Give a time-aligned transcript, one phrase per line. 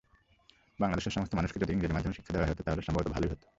[0.79, 3.45] বাংলাদেশের সমস্ত মানুষকে যদি ইংরেজি মাধ্যমে শিক্ষা দেওয়া যেত, তাহলে সম্ভবত ভালোই হতো।